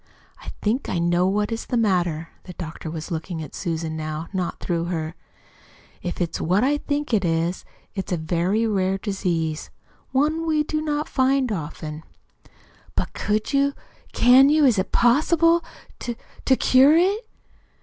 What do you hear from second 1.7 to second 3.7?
matter." The doctor was looking at